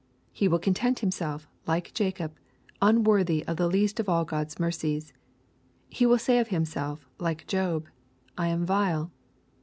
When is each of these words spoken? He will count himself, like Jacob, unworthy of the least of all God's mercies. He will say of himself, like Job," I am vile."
He 0.33 0.47
will 0.47 0.57
count 0.57 0.97
himself, 1.01 1.47
like 1.67 1.93
Jacob, 1.93 2.35
unworthy 2.81 3.45
of 3.45 3.57
the 3.57 3.67
least 3.67 3.99
of 3.99 4.09
all 4.09 4.25
God's 4.25 4.59
mercies. 4.59 5.13
He 5.89 6.07
will 6.07 6.17
say 6.17 6.39
of 6.39 6.47
himself, 6.47 7.07
like 7.19 7.45
Job," 7.45 7.87
I 8.35 8.47
am 8.47 8.65
vile." 8.65 9.11